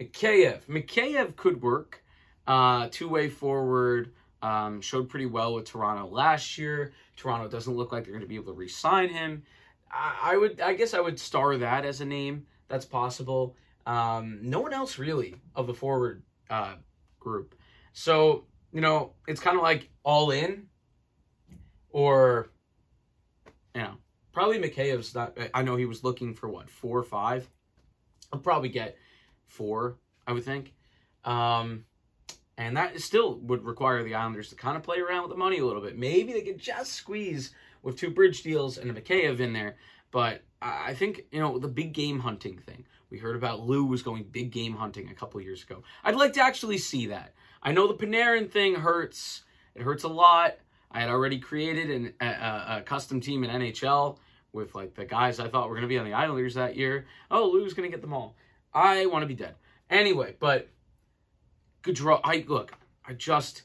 Mikheyev. 0.00 0.62
Mikheyev 0.66 1.36
could 1.36 1.62
work. 1.62 2.02
Uh, 2.46 2.88
two-way 2.90 3.28
forward. 3.28 4.12
Um, 4.42 4.80
showed 4.80 5.08
pretty 5.08 5.26
well 5.26 5.54
with 5.54 5.66
Toronto 5.66 6.06
last 6.06 6.56
year. 6.56 6.92
Toronto 7.16 7.48
doesn't 7.48 7.74
look 7.74 7.92
like 7.92 8.04
they're 8.04 8.12
going 8.12 8.22
to 8.22 8.28
be 8.28 8.36
able 8.36 8.52
to 8.52 8.58
re-sign 8.58 9.10
him. 9.10 9.42
I, 9.90 10.32
I, 10.32 10.36
would, 10.36 10.60
I 10.60 10.74
guess, 10.74 10.94
I 10.94 11.00
would 11.00 11.18
star 11.20 11.56
that 11.58 11.84
as 11.84 12.00
a 12.00 12.06
name. 12.06 12.46
That's 12.68 12.86
possible. 12.86 13.56
Um, 13.86 14.38
no 14.42 14.60
one 14.60 14.72
else 14.72 14.98
really 14.98 15.34
of 15.54 15.66
the 15.66 15.74
forward 15.74 16.22
uh, 16.48 16.74
group. 17.18 17.54
So 17.92 18.44
you 18.72 18.80
know, 18.80 19.12
it's 19.26 19.40
kind 19.40 19.56
of 19.56 19.62
like 19.62 19.88
all 20.02 20.30
in, 20.30 20.66
or 21.92 22.50
you 23.74 23.82
know, 23.82 23.94
probably 24.32 24.58
Mikheyev's 24.58 25.14
not. 25.14 25.36
I 25.54 25.62
know 25.62 25.76
he 25.76 25.86
was 25.86 26.04
looking 26.04 26.34
for 26.34 26.48
what 26.48 26.68
four 26.70 26.98
or 26.98 27.04
five. 27.04 27.48
I'll 28.32 28.40
probably 28.40 28.68
get 28.68 28.96
four, 29.46 29.96
I 30.26 30.32
would 30.32 30.44
think. 30.44 30.72
Um, 31.24 31.84
and 32.56 32.76
that 32.76 33.00
still 33.00 33.38
would 33.40 33.64
require 33.64 34.02
the 34.02 34.14
Islanders 34.14 34.50
to 34.50 34.54
kind 34.54 34.76
of 34.76 34.82
play 34.82 35.00
around 35.00 35.22
with 35.22 35.30
the 35.30 35.36
money 35.36 35.58
a 35.58 35.66
little 35.66 35.82
bit. 35.82 35.98
Maybe 35.98 36.32
they 36.32 36.42
could 36.42 36.58
just 36.58 36.92
squeeze 36.92 37.52
with 37.82 37.96
two 37.96 38.10
bridge 38.10 38.42
deals 38.42 38.78
and 38.78 38.90
a 38.90 38.94
Mikheyev 38.94 39.40
in 39.40 39.52
there. 39.52 39.76
But 40.10 40.42
I 40.60 40.94
think, 40.94 41.22
you 41.30 41.40
know, 41.40 41.58
the 41.58 41.68
big 41.68 41.92
game 41.92 42.18
hunting 42.18 42.58
thing. 42.58 42.84
We 43.10 43.18
heard 43.18 43.36
about 43.36 43.60
Lou 43.60 43.84
was 43.84 44.02
going 44.02 44.24
big 44.24 44.52
game 44.52 44.74
hunting 44.74 45.08
a 45.08 45.14
couple 45.14 45.40
years 45.40 45.62
ago. 45.62 45.82
I'd 46.04 46.16
like 46.16 46.34
to 46.34 46.42
actually 46.42 46.78
see 46.78 47.06
that. 47.06 47.34
I 47.62 47.72
know 47.72 47.88
the 47.88 47.94
Panarin 47.94 48.50
thing 48.50 48.74
hurts. 48.74 49.42
It 49.74 49.82
hurts 49.82 50.04
a 50.04 50.08
lot. 50.08 50.56
I 50.90 51.00
had 51.00 51.08
already 51.08 51.38
created 51.38 51.90
an, 51.90 52.14
a, 52.20 52.78
a 52.78 52.82
custom 52.84 53.20
team 53.20 53.44
in 53.44 53.50
NHL 53.50 54.18
with 54.52 54.74
like 54.74 54.94
the 54.94 55.04
guys 55.04 55.38
I 55.38 55.48
thought 55.48 55.68
were 55.68 55.74
going 55.74 55.82
to 55.82 55.88
be 55.88 55.98
on 55.98 56.04
the 56.04 56.12
Islanders 56.12 56.54
that 56.54 56.76
year. 56.76 57.06
Oh, 57.30 57.48
Lou's 57.48 57.74
going 57.74 57.88
to 57.88 57.94
get 57.94 58.02
them 58.02 58.12
all. 58.12 58.34
I 58.74 59.06
want 59.06 59.22
to 59.22 59.26
be 59.26 59.34
dead. 59.34 59.54
Anyway, 59.88 60.34
but 60.38 60.68
Gaudreau. 61.82 62.20
I 62.24 62.44
look. 62.48 62.72
I 63.06 63.14
just 63.14 63.62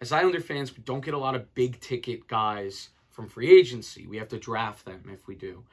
as 0.00 0.12
Islander 0.12 0.40
fans, 0.40 0.76
we 0.76 0.82
don't 0.82 1.04
get 1.04 1.14
a 1.14 1.18
lot 1.18 1.34
of 1.34 1.54
big 1.54 1.80
ticket 1.80 2.26
guys 2.28 2.90
from 3.10 3.28
free 3.28 3.58
agency. 3.58 4.06
We 4.06 4.18
have 4.18 4.28
to 4.28 4.38
draft 4.38 4.84
them 4.84 5.08
if 5.12 5.26
we 5.26 5.34
do. 5.34 5.64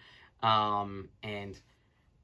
Um, 0.41 1.09
and 1.21 1.59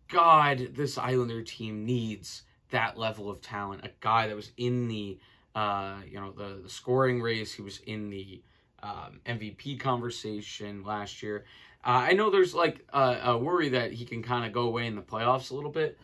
God, 0.08 0.70
this 0.76 0.98
Islander 0.98 1.42
team 1.42 1.86
needs 1.86 2.44
that 2.70 2.98
level 2.98 3.30
of 3.30 3.42
talent. 3.42 3.84
A 3.84 3.92
guy 4.00 4.28
that 4.28 4.36
was 4.36 4.52
in 4.58 4.88
the 4.88 5.20
uh, 5.56 5.98
you 6.10 6.20
know, 6.20 6.32
the, 6.32 6.62
the 6.64 6.70
scoring 6.70 7.22
race. 7.22 7.52
He 7.54 7.62
was 7.62 7.80
in 7.80 8.10
the 8.10 8.42
um, 8.84 9.22
MVP 9.26 9.80
conversation 9.80 10.84
last 10.84 11.22
year. 11.24 11.46
Uh, 11.84 12.10
I 12.10 12.14
know 12.14 12.30
there's 12.30 12.54
like 12.54 12.86
a, 12.94 13.20
a 13.24 13.38
worry 13.38 13.70
that 13.70 13.94
he 13.94 14.06
can 14.06 14.22
kind 14.22 14.46
of 14.46 14.52
go 14.52 14.64
away 14.64 14.88
in 14.88 14.96
the 14.96 15.02
playoffs 15.02 15.52
a 15.52 15.56
little 15.56 15.72
bit, 15.72 15.98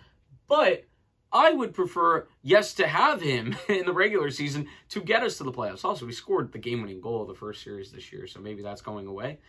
but 0.47 0.85
I 1.31 1.51
would 1.51 1.73
prefer, 1.73 2.27
yes, 2.41 2.73
to 2.75 2.87
have 2.87 3.21
him 3.21 3.57
in 3.67 3.85
the 3.85 3.93
regular 3.93 4.31
season 4.31 4.67
to 4.89 5.01
get 5.01 5.21
us 5.21 5.37
to 5.37 5.43
the 5.43 5.51
playoffs. 5.51 5.83
Also, 5.83 6.05
we 6.05 6.13
scored 6.13 6.51
the 6.51 6.59
game 6.59 6.81
winning 6.81 7.01
goal 7.01 7.21
of 7.21 7.27
the 7.27 7.33
first 7.33 7.61
series 7.61 7.91
this 7.91 8.11
year, 8.13 8.25
so 8.25 8.39
maybe 8.39 8.63
that's 8.63 8.81
going 8.81 9.07
away. 9.07 9.39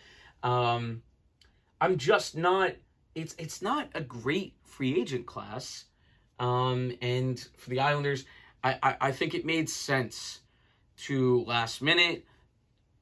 Um, 0.42 1.02
I'm 1.80 1.97
just 1.97 2.37
not. 2.37 2.73
It's 3.14 3.35
it's 3.38 3.62
not 3.62 3.88
a 3.95 4.00
great 4.00 4.54
free 4.64 5.00
agent 5.00 5.26
class, 5.26 5.85
um, 6.38 6.92
and 7.00 7.38
for 7.56 7.71
the 7.71 7.80
Islanders, 7.80 8.25
I, 8.64 8.78
I 8.83 8.97
I 9.00 9.12
think 9.12 9.35
it 9.35 9.47
made 9.47 9.71
sense 9.71 10.40
to 11.04 11.45
last 11.45 11.83
minute 11.83 12.26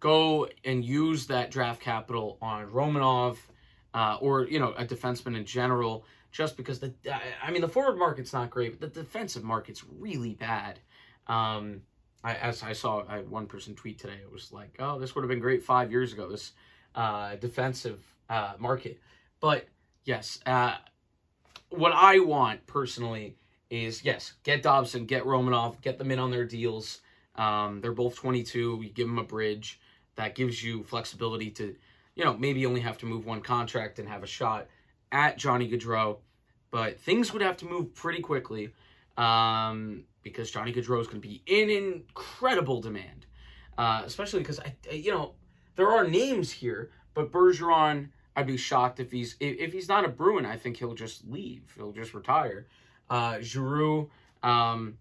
go 0.05 0.47
and 0.67 0.85
use 0.85 1.27
that 1.29 1.51
draft 1.51 1.81
capital 1.81 2.37
on 2.43 2.69
Romanov, 2.71 3.39
uh, 3.95 4.19
or 4.21 4.45
you 4.45 4.61
know 4.61 4.75
a 4.77 4.85
defenseman 4.85 5.35
in 5.35 5.47
general, 5.47 6.05
just 6.31 6.59
because 6.59 6.79
the 6.79 6.93
I 7.43 7.51
mean 7.51 7.63
the 7.63 7.69
forward 7.69 7.99
market's 7.99 8.35
not 8.35 8.51
great, 8.51 8.79
but 8.79 8.93
the 8.93 9.01
defensive 9.01 9.43
market's 9.43 9.83
really 9.99 10.35
bad. 10.35 10.79
Um, 11.27 11.81
I, 12.23 12.35
as 12.35 12.63
I 12.63 12.75
saw 12.75 13.03
I, 13.09 13.21
one 13.21 13.47
person 13.47 13.75
tweet 13.75 13.99
today, 13.99 14.19
it 14.23 14.31
was 14.31 14.53
like, 14.53 14.77
oh, 14.79 14.99
this 14.99 15.15
would 15.15 15.23
have 15.23 15.31
been 15.31 15.41
great 15.41 15.63
five 15.63 15.91
years 15.91 16.13
ago. 16.13 16.29
This 16.29 16.53
uh, 16.95 17.37
defensive 17.37 18.03
uh, 18.29 18.53
market. 18.59 19.01
But 19.41 19.69
yes, 20.05 20.39
uh, 20.45 20.75
what 21.71 21.93
I 21.93 22.19
want 22.19 22.67
personally 22.67 23.37
is 23.71 24.05
yes, 24.05 24.35
get 24.43 24.63
Dobson, 24.63 25.07
get 25.07 25.25
Romanov, 25.25 25.81
get 25.81 25.97
them 25.97 26.11
in 26.11 26.19
on 26.19 26.31
their 26.31 26.45
deals. 26.45 27.01
Um, 27.37 27.81
they're 27.81 27.93
both 27.93 28.17
22. 28.17 28.81
You 28.83 28.91
give 28.91 29.09
them 29.09 29.19
a 29.19 29.25
bridge 29.25 29.81
that 30.17 30.35
gives 30.35 30.63
you 30.63 30.83
flexibility 30.85 31.51
to, 31.51 31.75
you 32.15 32.25
know, 32.25 32.37
maybe 32.37 32.65
only 32.67 32.81
have 32.81 32.99
to 32.99 33.07
move 33.07 33.27
one 33.27 33.41
contract 33.41 33.99
and 33.99 34.09
have 34.09 34.23
a 34.23 34.27
shot 34.27 34.69
at 35.13 35.39
Johnny 35.39 35.71
Gaudreau. 35.71 36.19
But 36.71 36.99
things 37.01 37.33
would 37.33 37.43
have 37.43 37.57
to 37.59 37.67
move 37.67 37.95
pretty 37.95 38.21
quickly 38.21 38.71
um, 39.17 40.05
because 40.23 40.51
Johnny 40.51 40.73
Gaudreau 40.73 41.01
is 41.01 41.07
going 41.07 41.21
to 41.21 41.29
be 41.29 41.43
in 41.47 41.71
incredible 41.71 42.81
demand, 42.81 43.27
uh, 43.79 44.03
especially 44.05 44.41
because 44.41 44.61
I, 44.61 44.75
you 44.91 45.13
know, 45.13 45.35
there 45.77 45.89
are 45.89 46.07
names 46.07 46.51
here, 46.51 46.91
but 47.15 47.31
Bergeron, 47.31 48.09
I'd 48.37 48.47
be 48.47 48.57
shocked 48.57 49.01
if 49.01 49.13
he's 49.13 49.37
if, 49.41 49.73
he's 49.73 49.89
not 49.89 50.05
a 50.05 50.09
Bruin. 50.09 50.45
I 50.45 50.57
think 50.57 50.77
he'll 50.77 50.95
just 50.95 51.27
leave. 51.29 51.73
He'll 51.77 51.93
just 51.93 52.15
retire. 52.15 52.67
Uh, 53.09 53.41
Giroux, 53.41 54.11
um, 54.43 54.99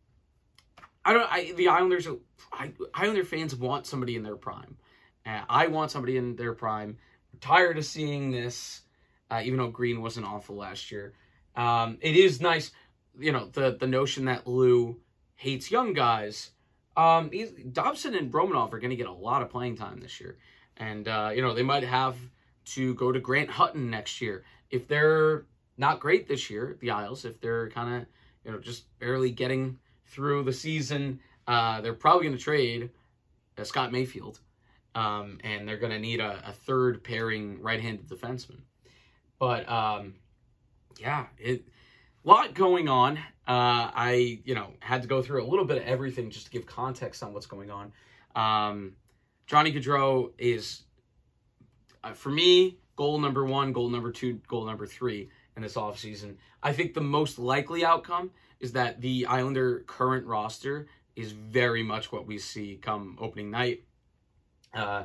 I 1.06 1.14
don't. 1.14 1.32
I 1.32 1.52
the 1.54 1.70
Islanders. 1.70 2.08
I, 2.52 2.72
Islander 2.94 3.24
fans 3.24 3.56
want 3.56 3.88
somebody 3.88 4.16
in 4.16 4.24
their 4.24 4.36
prime. 4.36 4.78
Uh, 5.26 5.42
I 5.50 5.68
want 5.68 5.92
somebody 5.92 6.18
in 6.18 6.36
their 6.36 6.54
prime. 6.54 6.98
Tired 7.42 7.78
of 7.78 7.86
seeing 7.86 8.32
this, 8.32 8.82
uh, 9.30 9.42
even 9.44 9.58
though 9.58 9.70
Green 9.70 10.02
wasn't 10.02 10.26
awful 10.26 10.56
last 10.56 10.92
year. 10.92 11.14
Um, 11.56 11.98
it 12.02 12.16
is 12.16 12.42
nice, 12.42 12.72
you 13.18 13.32
know, 13.32 13.50
the 13.52 13.78
the 13.80 13.88
notion 13.88 14.26
that 14.26 14.48
Lou 14.48 15.00
hates 15.36 15.72
young 15.72 15.94
guys. 15.94 16.52
Um, 16.96 17.32
Dobson 17.72 18.16
and 18.16 18.32
Romanov 18.32 18.72
are 18.74 18.80
going 18.80 18.92
to 18.92 18.96
get 18.96 19.08
a 19.08 19.12
lot 19.12 19.42
of 19.42 19.50
playing 19.50 19.78
time 19.78 20.00
this 20.00 20.22
year. 20.22 20.38
And, 20.78 21.08
uh, 21.08 21.32
you 21.36 21.42
know, 21.42 21.54
they 21.54 21.64
might 21.64 21.84
have 21.84 22.16
to 22.66 22.94
go 22.96 23.12
to 23.12 23.20
Grant 23.20 23.50
Hutton 23.50 23.90
next 23.90 24.22
year. 24.22 24.44
If 24.70 24.88
they're 24.88 25.46
not 25.78 26.00
great 26.00 26.28
this 26.28 26.50
year, 26.50 26.78
the 26.80 26.92
Isles, 26.92 27.26
if 27.26 27.42
they're 27.42 27.70
kind 27.70 27.96
of, 27.96 28.08
you 28.46 28.52
know, 28.52 28.60
just 28.60 28.86
barely 29.00 29.32
getting 29.32 29.80
through 30.06 30.44
the 30.44 30.54
season, 30.54 31.20
uh, 31.48 31.82
they're 31.82 31.94
probably 31.94 32.28
going 32.28 32.38
to 32.38 32.44
trade 32.44 32.90
uh, 33.58 33.64
Scott 33.64 33.92
Mayfield. 33.92 34.40
Um, 34.96 35.40
and 35.44 35.68
they're 35.68 35.78
going 35.78 35.92
to 35.92 36.00
need 36.00 36.20
a, 36.20 36.44
a, 36.46 36.52
third 36.52 37.04
pairing 37.04 37.60
right-handed 37.62 38.08
defenseman. 38.08 38.60
But, 39.40 39.68
um, 39.68 40.14
yeah, 41.00 41.26
it 41.40 41.66
lot 42.24 42.54
going 42.54 42.88
on. 42.88 43.18
Uh, 43.48 43.92
I, 43.94 44.40
you 44.46 44.56
know, 44.56 44.72
had 44.80 45.02
to 45.02 45.08
go 45.08 45.22
through 45.22 45.44
a 45.44 45.48
little 45.48 45.66
bit 45.66 45.78
of 45.78 45.84
everything 45.84 46.30
just 46.30 46.46
to 46.46 46.52
give 46.52 46.66
context 46.66 47.24
on 47.24 47.34
what's 47.34 47.46
going 47.46 47.70
on. 47.72 47.92
Um, 48.36 48.94
Johnny 49.48 49.74
Gaudreau 49.74 50.32
is, 50.38 50.84
uh, 52.04 52.14
for 52.14 52.30
me, 52.30 52.78
goal 52.96 53.20
number 53.20 53.44
one, 53.44 53.74
goal 53.74 53.90
number 53.90 54.12
two, 54.12 54.40
goal 54.48 54.66
number 54.66 54.86
three 54.86 55.30
in 55.56 55.62
this 55.62 55.76
offseason. 55.76 56.36
I 56.62 56.72
think 56.72 56.94
the 56.94 57.02
most 57.02 57.38
likely 57.38 57.84
outcome 57.84 58.32
is 58.60 58.72
that 58.74 59.02
the 59.02 59.26
Islander 59.26 59.84
current 59.88 60.26
roster 60.26 60.88
is 61.16 61.34
very 61.34 61.84
much 61.84 62.12
what 62.12 62.26
we 62.26 62.38
see 62.38 62.80
come 62.82 63.18
opening 63.20 63.52
night. 63.52 63.84
Uh, 64.74 65.04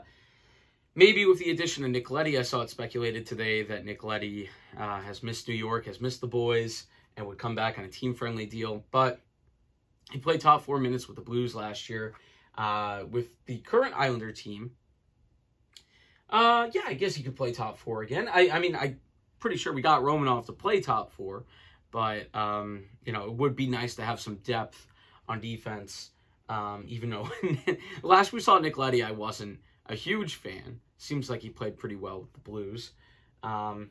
maybe 0.94 1.26
with 1.26 1.38
the 1.38 1.50
addition 1.50 1.84
of 1.84 1.90
Nick 1.90 2.10
Leddy, 2.10 2.38
I 2.38 2.42
saw 2.42 2.62
it 2.62 2.70
speculated 2.70 3.26
today 3.26 3.62
that 3.64 3.84
Nick 3.84 4.04
Leddy 4.04 4.48
uh, 4.76 5.00
has 5.00 5.22
missed 5.22 5.48
New 5.48 5.54
York, 5.54 5.86
has 5.86 6.00
missed 6.00 6.20
the 6.20 6.26
boys, 6.26 6.86
and 7.16 7.26
would 7.26 7.38
come 7.38 7.54
back 7.54 7.78
on 7.78 7.84
a 7.84 7.88
team 7.88 8.14
friendly 8.14 8.46
deal. 8.46 8.84
But 8.90 9.20
he 10.10 10.18
played 10.18 10.40
top 10.40 10.62
four 10.62 10.78
minutes 10.78 11.06
with 11.06 11.16
the 11.16 11.22
Blues 11.22 11.54
last 11.54 11.88
year 11.88 12.14
uh, 12.56 13.04
with 13.08 13.44
the 13.46 13.58
current 13.58 13.94
Islander 13.96 14.32
team, 14.32 14.72
uh, 16.30 16.68
yeah, 16.72 16.82
I 16.86 16.94
guess 16.94 17.14
he 17.14 17.22
could 17.22 17.36
play 17.36 17.52
top 17.52 17.78
four 17.78 18.02
again. 18.02 18.28
I, 18.28 18.50
I 18.50 18.58
mean, 18.58 18.76
I'm 18.76 19.00
pretty 19.38 19.56
sure 19.56 19.72
we 19.72 19.80
got 19.80 20.02
Romanov 20.02 20.46
to 20.46 20.52
play 20.52 20.80
top 20.80 21.12
four, 21.12 21.44
but 21.90 22.34
um, 22.34 22.84
you 23.04 23.12
know, 23.12 23.24
it 23.24 23.32
would 23.34 23.56
be 23.56 23.66
nice 23.66 23.94
to 23.94 24.02
have 24.02 24.20
some 24.20 24.36
depth 24.36 24.86
on 25.28 25.40
defense. 25.40 26.10
Um, 26.48 26.84
even 26.88 27.10
though 27.10 27.30
last 28.02 28.32
we 28.32 28.40
saw 28.40 28.58
Nick 28.58 28.78
Leddy, 28.78 29.02
I 29.02 29.10
wasn't 29.10 29.60
a 29.86 29.94
huge 29.94 30.36
fan. 30.36 30.80
Seems 30.96 31.28
like 31.28 31.42
he 31.42 31.50
played 31.50 31.78
pretty 31.78 31.96
well 31.96 32.20
with 32.20 32.32
the 32.32 32.40
Blues. 32.40 32.92
Um, 33.42 33.90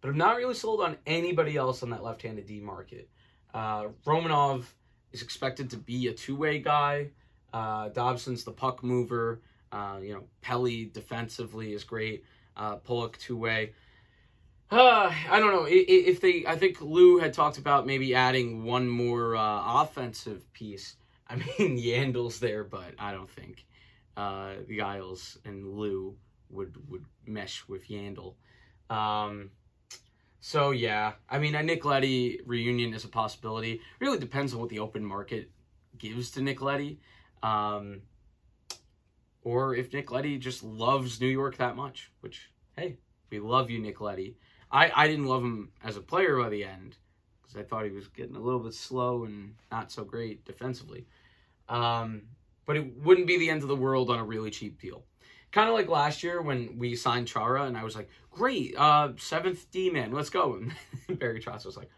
but 0.00 0.08
I'm 0.08 0.18
not 0.18 0.36
really 0.36 0.54
sold 0.54 0.80
on 0.80 0.96
anybody 1.06 1.56
else 1.56 1.82
on 1.82 1.90
that 1.90 2.02
left-handed 2.02 2.46
D 2.46 2.60
market. 2.60 3.08
Uh, 3.52 3.88
Romanov 4.06 4.64
is 5.12 5.22
expected 5.22 5.70
to 5.70 5.76
be 5.76 6.08
a 6.08 6.12
two-way 6.12 6.58
guy. 6.58 7.10
Uh, 7.52 7.88
Dobson's 7.88 8.44
the 8.44 8.52
puck 8.52 8.82
mover. 8.82 9.40
Uh, 9.72 9.98
you 10.02 10.14
know, 10.14 10.24
Pelly 10.40 10.86
defensively 10.86 11.72
is 11.72 11.84
great. 11.84 12.24
Uh, 12.56 12.76
Pulock 12.76 13.16
two 13.18 13.36
way. 13.36 13.72
Uh, 14.70 15.12
I 15.28 15.40
don't 15.40 15.52
know 15.52 15.66
if 15.68 16.20
they. 16.20 16.44
I 16.46 16.56
think 16.56 16.80
Lou 16.80 17.18
had 17.18 17.32
talked 17.32 17.58
about 17.58 17.86
maybe 17.86 18.14
adding 18.14 18.64
one 18.64 18.88
more 18.88 19.34
uh, 19.34 19.82
offensive 19.82 20.52
piece. 20.52 20.96
I 21.30 21.36
mean, 21.36 21.78
Yandle's 21.82 22.40
there, 22.40 22.64
but 22.64 22.94
I 22.98 23.12
don't 23.12 23.30
think 23.30 23.64
uh, 24.16 24.54
the 24.68 24.82
Isles 24.82 25.38
and 25.44 25.66
Lou 25.66 26.16
would 26.50 26.76
would 26.90 27.04
mesh 27.26 27.66
with 27.68 27.88
Yandle. 27.88 28.34
Um, 28.90 29.50
so 30.40 30.70
yeah, 30.72 31.12
I 31.28 31.38
mean, 31.38 31.54
a 31.54 31.62
Nick 31.62 31.84
Leddy 31.84 32.40
reunion 32.44 32.92
is 32.92 33.04
a 33.04 33.08
possibility. 33.08 33.80
Really 34.00 34.18
depends 34.18 34.52
on 34.52 34.60
what 34.60 34.68
the 34.68 34.80
open 34.80 35.04
market 35.04 35.50
gives 35.96 36.30
to 36.32 36.42
Nick 36.42 36.60
Leddy. 36.60 36.98
Um, 37.42 38.02
or 39.42 39.74
if 39.74 39.92
Nick 39.92 40.10
Leddy 40.10 40.38
just 40.38 40.62
loves 40.62 41.20
New 41.20 41.28
York 41.28 41.56
that 41.56 41.76
much, 41.76 42.10
which, 42.20 42.50
hey, 42.76 42.96
we 43.30 43.38
love 43.38 43.70
you, 43.70 43.78
Nick 43.78 44.00
Leddy. 44.00 44.36
I, 44.70 44.90
I 44.94 45.08
didn't 45.08 45.26
love 45.26 45.42
him 45.42 45.70
as 45.82 45.96
a 45.96 46.00
player 46.00 46.36
by 46.36 46.48
the 46.48 46.64
end 46.64 46.96
because 47.40 47.56
I 47.56 47.62
thought 47.62 47.84
he 47.84 47.90
was 47.90 48.08
getting 48.08 48.36
a 48.36 48.40
little 48.40 48.60
bit 48.60 48.74
slow 48.74 49.24
and 49.24 49.54
not 49.72 49.90
so 49.90 50.04
great 50.04 50.44
defensively. 50.44 51.06
Um, 51.70 52.22
but 52.66 52.76
it 52.76 52.96
wouldn't 52.98 53.26
be 53.26 53.38
the 53.38 53.48
end 53.48 53.62
of 53.62 53.68
the 53.68 53.76
world 53.76 54.10
on 54.10 54.18
a 54.18 54.24
really 54.24 54.50
cheap 54.50 54.80
deal. 54.80 55.04
Kind 55.52 55.68
of 55.68 55.74
like 55.74 55.88
last 55.88 56.22
year 56.22 56.42
when 56.42 56.78
we 56.78 56.94
signed 56.94 57.26
Chara, 57.26 57.64
and 57.64 57.76
I 57.76 57.84
was 57.84 57.96
like, 57.96 58.08
great, 58.30 58.74
uh, 58.76 59.12
seventh 59.16 59.70
D 59.70 59.90
man, 59.90 60.12
let's 60.12 60.30
go. 60.30 60.60
And 61.08 61.18
Barry 61.18 61.40
Trotz 61.40 61.64
was 61.64 61.76
like, 61.76 61.90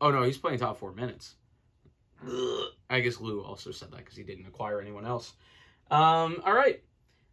oh 0.00 0.10
no, 0.10 0.22
he's 0.22 0.38
playing 0.38 0.58
top 0.58 0.78
four 0.78 0.92
minutes. 0.92 1.36
I 2.90 3.00
guess 3.00 3.20
Lou 3.20 3.42
also 3.42 3.72
said 3.72 3.90
that 3.90 3.98
because 3.98 4.16
he 4.16 4.22
didn't 4.22 4.46
acquire 4.46 4.80
anyone 4.80 5.06
else. 5.06 5.32
Um, 5.90 6.40
all 6.44 6.54
right. 6.54 6.82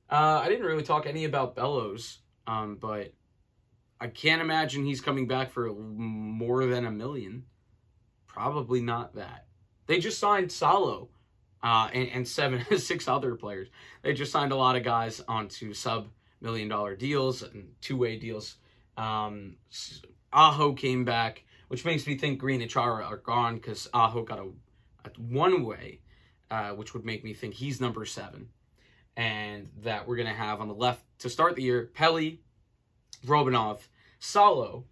Uh, 0.10 0.42
I 0.44 0.50
didn't 0.50 0.66
really 0.66 0.84
talk 0.84 1.06
any 1.06 1.26
about 1.26 1.56
Bellows, 1.56 2.20
um, 2.48 2.78
but 2.82 3.14
I 4.02 4.08
can't 4.08 4.42
imagine 4.42 4.84
he's 4.84 5.02
coming 5.02 5.28
back 5.28 5.52
for 5.52 5.72
more 5.72 6.66
than 6.66 6.86
a 6.86 6.92
million. 6.92 7.44
Probably 8.26 8.82
not 8.82 9.16
that. 9.16 9.46
They 9.86 10.00
just 10.00 10.18
signed 10.18 10.52
Salo 10.52 11.10
uh, 11.64 11.90
and, 11.94 12.10
and 12.10 12.28
seven, 12.28 12.66
six 12.78 13.08
other 13.08 13.36
players. 13.36 13.68
They 14.02 14.14
just 14.14 14.32
signed 14.32 14.52
a 14.52 14.56
lot 14.56 14.76
of 14.76 14.84
guys 14.84 15.22
onto 15.28 15.74
sub 15.74 16.10
million 16.42 16.70
dollar 16.70 16.96
deals 16.96 17.44
and 17.44 17.70
two 17.82 17.98
way 17.98 18.18
deals. 18.18 18.56
Um, 18.98 19.58
Aho 20.32 20.74
came 20.74 21.06
back, 21.06 21.44
which 21.68 21.86
makes 21.86 22.06
me 22.06 22.18
think 22.18 22.40
Green 22.40 22.62
and 22.62 22.70
Chara 22.70 23.06
are 23.06 23.18
gone 23.18 23.56
because 23.56 23.88
Aho 23.94 24.24
got 24.24 24.40
a 24.40 24.50
one 25.18 25.64
way, 25.64 26.02
uh, 26.52 26.72
which 26.72 26.94
would 26.94 27.06
make 27.06 27.24
me 27.24 27.34
think 27.34 27.54
he's 27.54 27.82
number 27.82 28.06
seven. 28.06 28.50
And 29.18 29.70
that 29.82 30.08
we're 30.08 30.16
going 30.16 30.28
to 30.28 30.34
have 30.34 30.62
on 30.62 30.68
the 30.68 30.74
left 30.74 31.04
to 31.20 31.30
start 31.30 31.56
the 31.56 31.64
year, 31.64 31.90
Pelly, 31.94 32.42
Romanov, 33.26 33.80
Salo, 34.20 34.86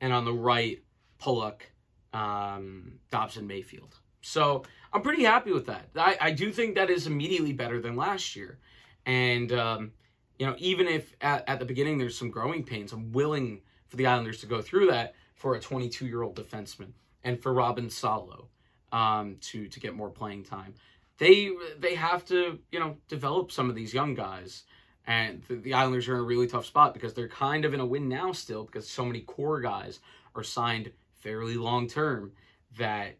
and 0.00 0.12
on 0.12 0.24
the 0.24 0.32
right, 0.32 0.82
Pulock, 1.18 1.70
um, 2.12 2.94
Dobson, 3.10 3.46
Mayfield. 3.46 3.98
So 4.22 4.64
I'm 4.92 5.02
pretty 5.02 5.24
happy 5.24 5.52
with 5.52 5.66
that. 5.66 5.88
I, 5.96 6.16
I 6.20 6.30
do 6.30 6.52
think 6.52 6.74
that 6.76 6.90
is 6.90 7.06
immediately 7.06 7.52
better 7.52 7.80
than 7.80 7.96
last 7.96 8.34
year. 8.34 8.58
And, 9.04 9.52
um, 9.52 9.92
you 10.38 10.46
know, 10.46 10.54
even 10.58 10.88
if 10.88 11.14
at, 11.20 11.48
at 11.48 11.58
the 11.58 11.64
beginning 11.64 11.98
there's 11.98 12.16
some 12.16 12.30
growing 12.30 12.64
pains, 12.64 12.92
I'm 12.92 13.12
willing 13.12 13.60
for 13.88 13.96
the 13.96 14.06
Islanders 14.06 14.40
to 14.40 14.46
go 14.46 14.62
through 14.62 14.86
that 14.86 15.14
for 15.34 15.54
a 15.54 15.60
22 15.60 16.06
year 16.06 16.22
old 16.22 16.36
defenseman 16.36 16.92
and 17.24 17.40
for 17.40 17.52
Robin 17.52 17.90
Salo 17.90 18.48
um, 18.92 19.36
to 19.40 19.68
to 19.68 19.80
get 19.80 19.94
more 19.94 20.10
playing 20.10 20.44
time. 20.44 20.74
They 21.18 21.50
they 21.78 21.94
have 21.94 22.24
to 22.26 22.58
you 22.70 22.78
know 22.78 22.96
develop 23.08 23.52
some 23.52 23.68
of 23.68 23.74
these 23.74 23.92
young 23.92 24.14
guys, 24.14 24.64
and 25.06 25.42
the, 25.48 25.56
the 25.56 25.74
Islanders 25.74 26.08
are 26.08 26.14
in 26.14 26.20
a 26.20 26.24
really 26.24 26.46
tough 26.46 26.66
spot 26.66 26.94
because 26.94 27.14
they're 27.14 27.28
kind 27.28 27.64
of 27.64 27.74
in 27.74 27.80
a 27.80 27.86
win 27.86 28.08
now 28.08 28.32
still 28.32 28.64
because 28.64 28.88
so 28.88 29.04
many 29.04 29.20
core 29.20 29.60
guys 29.60 30.00
are 30.34 30.42
signed 30.42 30.92
fairly 31.14 31.54
long 31.54 31.88
term 31.88 32.32
that 32.78 33.16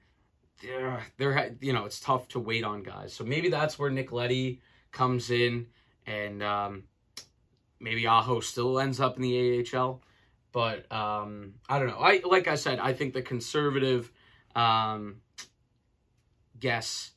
they're, 0.62 1.02
they're 1.18 1.56
you 1.60 1.72
know 1.72 1.84
it's 1.84 2.00
tough 2.00 2.28
to 2.28 2.40
wait 2.40 2.64
on 2.64 2.82
guys. 2.82 3.12
So 3.12 3.24
maybe 3.24 3.48
that's 3.48 3.78
where 3.78 3.90
Nick 3.90 4.12
Leddy 4.12 4.60
comes 4.90 5.30
in, 5.30 5.66
and 6.06 6.42
um, 6.42 6.84
maybe 7.80 8.06
Aho 8.06 8.40
still 8.40 8.78
ends 8.78 9.00
up 9.00 9.16
in 9.16 9.22
the 9.22 9.66
AHL. 9.74 10.00
But 10.52 10.90
um, 10.92 11.54
I 11.68 11.78
don't 11.78 11.88
know. 11.88 11.98
I 11.98 12.20
like 12.24 12.48
I 12.48 12.54
said, 12.54 12.78
I 12.78 12.92
think 12.92 13.14
the 13.14 13.22
conservative 13.22 14.10
um, 14.54 15.16
guess 16.60 17.12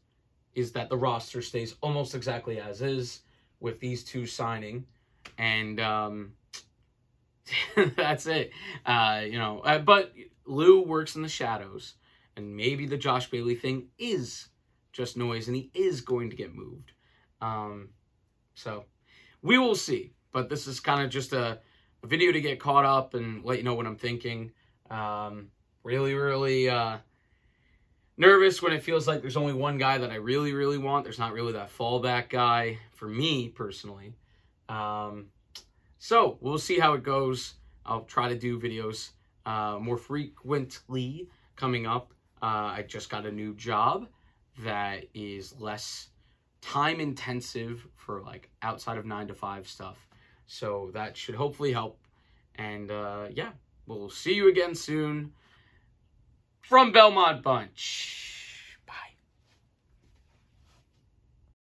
is 0.56 0.72
that 0.72 0.90
the 0.90 0.98
roster 0.98 1.42
stays 1.42 1.76
almost 1.82 2.16
exactly 2.16 2.60
as 2.60 2.82
is 2.82 3.22
with 3.60 3.80
these 3.80 4.04
two 4.04 4.26
signing, 4.26 4.86
and 5.38 5.80
um, 5.80 6.34
that's 7.98 8.26
it. 8.26 8.52
Uh, 8.86 9.22
you 9.26 9.38
know, 9.38 9.60
uh, 9.60 9.80
but 9.80 10.14
Lou 10.46 10.82
works 10.82 11.16
in 11.16 11.22
the 11.22 11.30
shadows, 11.30 11.96
and 12.36 12.56
maybe 12.56 12.86
the 12.86 12.98
Josh 12.98 13.30
Bailey 13.30 13.56
thing 13.56 13.88
is 13.98 14.50
just 14.92 15.18
noise, 15.18 15.48
and 15.48 15.56
he 15.56 15.70
is 15.74 16.02
going 16.02 16.30
to 16.30 16.36
get 16.36 16.54
moved. 16.54 16.94
Um, 17.42 17.90
so 18.56 18.86
we 19.42 19.58
will 19.58 19.76
see. 19.76 20.14
But 20.32 20.50
this 20.50 20.68
is 20.68 20.80
kind 20.80 21.02
of 21.02 21.10
just 21.10 21.34
a, 21.34 21.60
a, 22.04 22.08
video 22.08 22.32
to 22.32 22.42
get 22.42 22.60
caught 22.60 22.84
up 22.84 23.14
and 23.14 23.44
let 23.46 23.58
you 23.58 23.64
know 23.64 23.76
what 23.76 23.86
I'm 23.86 23.96
thinking. 23.96 24.52
Um, 24.90 25.48
really, 25.84 26.14
really 26.14 26.70
uh, 26.70 26.98
nervous 28.18 28.62
when 28.62 28.74
it 28.74 28.84
feels 28.84 29.08
like 29.08 29.22
there's 29.22 29.38
only 29.38 29.54
one 29.54 29.78
guy 29.78 29.98
that 29.98 30.12
I 30.12 30.16
really, 30.16 30.54
really 30.54 30.78
want. 30.78 31.04
There's 31.06 31.20
not 31.20 31.32
really 31.32 31.54
that 31.54 31.72
fallback 31.76 32.30
guy 32.30 32.80
for 32.96 33.08
me 33.08 33.50
personally. 33.50 34.16
Um, 34.68 35.28
so 36.00 36.38
we'll 36.42 36.58
see 36.58 36.80
how 36.80 36.94
it 36.94 37.04
goes. 37.04 37.54
I'll 37.86 38.04
try 38.04 38.30
to 38.30 38.38
do 38.38 38.60
videos 38.60 39.12
uh, 39.46 39.78
more 39.80 39.98
frequently 39.98 41.30
coming 41.56 41.86
up. 41.86 42.15
Uh, 42.42 42.74
I 42.78 42.86
just 42.88 43.10
got 43.10 43.26
a 43.26 43.32
new 43.32 43.54
job 43.56 44.08
that 44.64 45.06
is 45.14 45.54
less 45.60 46.10
time 46.62 47.00
intensive 47.00 47.88
for 47.96 48.22
like 48.22 48.50
outside 48.62 48.98
of 48.98 49.06
nine 49.06 49.28
to 49.28 49.34
five 49.34 49.68
stuff. 49.68 50.08
So 50.48 50.92
that 50.94 51.18
should 51.18 51.36
hopefully 51.36 51.72
help. 51.72 52.00
And 52.56 52.92
uh, 52.92 53.28
yeah, 53.32 53.52
we'll 53.86 54.10
see 54.10 54.34
you 54.34 54.50
again 54.50 54.76
soon 54.76 55.34
from 56.62 56.92
Belmont 56.92 57.44
Bunch. 57.44 58.35